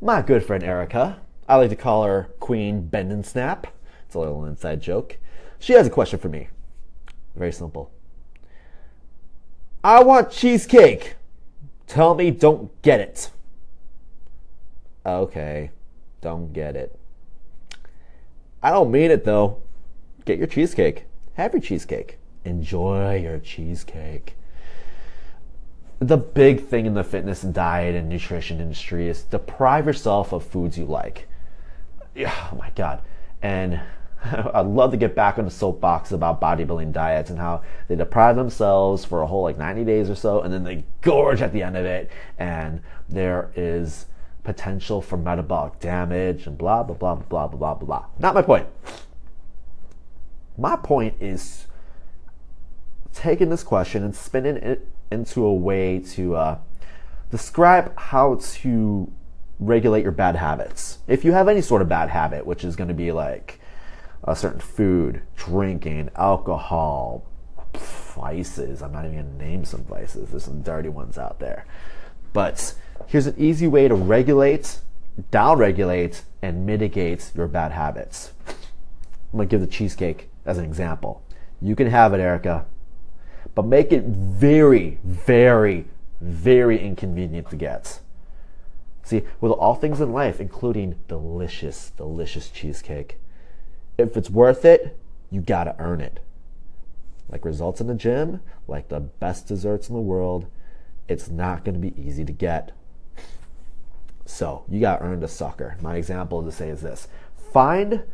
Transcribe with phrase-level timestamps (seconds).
[0.00, 3.66] my good friend Erica, I like to call her Queen Bend and Snap.
[4.06, 5.18] It's a little inside joke.
[5.58, 6.48] She has a question for me.
[7.36, 7.90] Very simple.
[9.84, 11.16] I want cheesecake.
[11.86, 13.30] Tell me don't get it.
[15.04, 15.70] Okay,
[16.20, 16.98] don't get it.
[18.62, 19.62] I don't mean it though.
[20.24, 21.06] Get your cheesecake.
[21.34, 22.18] Have your cheesecake.
[22.44, 24.34] Enjoy your cheesecake.
[26.00, 30.44] The big thing in the fitness and diet and nutrition industry is deprive yourself of
[30.44, 31.28] foods you like.
[32.14, 33.02] Yeah, oh my God.
[33.42, 33.80] And
[34.24, 38.36] I'd love to get back on the soapbox about bodybuilding diets and how they deprive
[38.36, 41.62] themselves for a whole like 90 days or so and then they gorge at the
[41.62, 44.06] end of it and there is
[44.42, 48.04] potential for metabolic damage and blah blah blah blah blah blah blah.
[48.18, 48.66] Not my point.
[50.56, 51.66] My point is
[53.12, 56.58] taking this question and spinning it into a way to uh,
[57.30, 59.12] describe how to
[59.58, 60.98] regulate your bad habits.
[61.06, 63.60] If you have any sort of bad habit, which is going to be like
[64.24, 67.24] a certain food, drinking, alcohol,
[67.74, 68.82] vices.
[68.82, 70.30] I'm not even going to name some vices.
[70.30, 71.66] There's some dirty ones out there.
[72.32, 72.74] But
[73.06, 74.80] here's an easy way to regulate,
[75.32, 78.32] downregulate, and mitigate your bad habits.
[78.46, 81.22] I'm going to give the cheesecake as an example.
[81.60, 82.66] You can have it, Erica,
[83.54, 85.86] but make it very, very,
[86.20, 88.00] very inconvenient to get.
[89.02, 93.18] See, with all things in life, including delicious, delicious cheesecake,
[93.98, 94.96] if it's worth it,
[95.30, 96.20] you gotta earn it.
[97.28, 100.46] Like results in the gym, like the best desserts in the world,
[101.08, 102.72] it's not gonna be easy to get.
[104.26, 105.76] So you gotta earn the sucker.
[105.80, 107.08] My example to say is this
[107.52, 108.04] find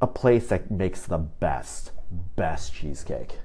[0.00, 1.90] a place that makes the best,
[2.36, 3.38] best cheesecake.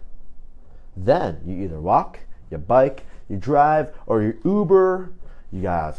[0.98, 5.14] Then you either walk, you bike, you drive, or you Uber.
[5.52, 5.98] You gotta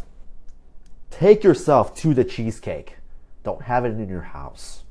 [1.10, 2.96] take yourself to the cheesecake.
[3.44, 4.82] Don't have it in your house.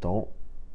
[0.00, 0.28] Don't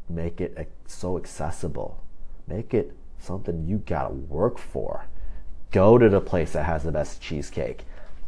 [0.10, 2.02] make it so accessible.
[2.48, 5.08] Make it something you gotta work for.
[5.72, 7.84] Go to the place that has the best cheesecake.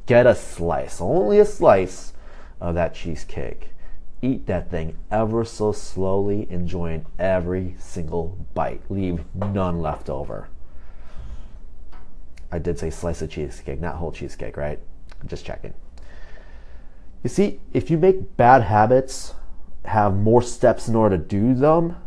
[0.05, 2.13] Get a slice, only a slice
[2.59, 3.69] of that cheesecake.
[4.21, 8.81] Eat that thing ever so slowly, enjoying every single bite.
[8.89, 10.49] Leave none left over.
[12.51, 14.79] I did say slice of cheesecake, not whole cheesecake, right?
[15.25, 15.73] Just checking.
[17.23, 19.33] You see, if you make bad habits
[19.85, 21.97] have more steps in order to do them,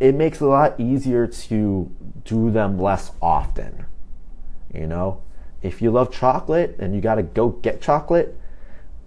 [0.00, 1.90] it makes it a lot easier to
[2.24, 3.86] do them less often.
[4.74, 5.22] You know,
[5.62, 8.38] if you love chocolate and you got to go get chocolate,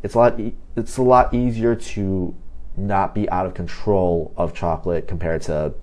[0.05, 2.35] it's a lot e- it's a lot easier to
[2.77, 5.73] not be out of control of chocolate compared to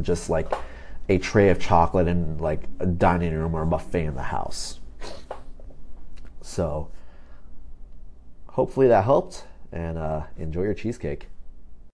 [0.00, 0.50] just like
[1.10, 4.80] a tray of chocolate in like a dining room or a buffet in the house.
[6.40, 6.88] So,
[8.46, 11.28] hopefully that helped and uh, enjoy your cheesecake.